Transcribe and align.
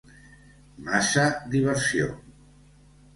Massa 0.87 1.25
diversió!! 1.57 2.07